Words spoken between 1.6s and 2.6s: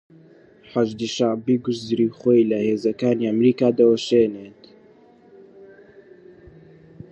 گورزی خۆی لە